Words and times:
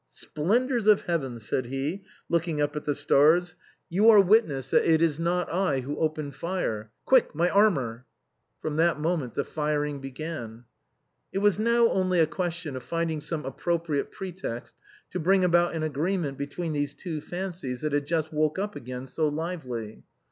"Splendors 0.25 0.87
of 0.87 1.01
heaven," 1.01 1.39
said 1.39 1.67
he, 1.67 2.03
looking 2.27 2.59
up 2.59 2.75
at 2.75 2.85
the 2.85 2.95
stars," 2.95 3.53
you 3.91 4.09
are 4.09 4.19
witnesses 4.19 4.71
that 4.71 4.83
it 4.91 4.99
is 4.99 5.19
not 5.19 5.47
I 5.53 5.81
who 5.81 5.95
opened 5.97 6.33
fire. 6.33 6.89
Quick, 7.05 7.35
my 7.35 7.51
armor." 7.51 8.07
From 8.63 8.77
that 8.77 8.99
moment 8.99 9.35
firing 9.45 10.01
began. 10.01 10.63
It 11.31 11.37
was 11.37 11.59
now 11.59 11.87
only 11.89 12.19
a 12.19 12.25
question 12.25 12.75
of 12.75 12.81
finding 12.81 13.21
some 13.21 13.45
appropriate 13.45 14.11
pretext 14.11 14.73
to 15.11 15.19
bring 15.19 15.43
about 15.43 15.75
an 15.75 15.83
agreement 15.83 16.35
between 16.35 16.73
these 16.73 16.95
two 16.95 17.21
fancies 17.21 17.81
that 17.81 17.93
had 17.93 18.07
Just 18.07 18.33
woke 18.33 18.57
up 18.57 18.75
again 18.75 19.05
so 19.05 19.27
lively. 19.27 20.01